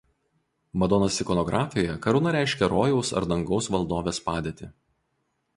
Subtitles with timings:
[0.83, 4.73] Madonos ikonografijoje karūna reiškia Rojaus ar dangaus valdovės padėtį.